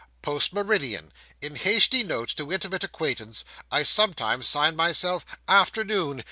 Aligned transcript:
post 0.23 0.51
meridian. 0.51 1.13
In 1.43 1.53
hasty 1.57 2.01
notes 2.01 2.33
to 2.33 2.51
intimate 2.51 2.83
acquaintance, 2.83 3.45
I 3.71 3.83
sometimes 3.83 4.47
sign 4.47 4.75
myself 4.75 5.27
"Afternoon." 5.47 6.19